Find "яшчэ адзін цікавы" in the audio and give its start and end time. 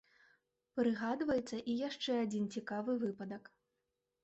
1.89-2.99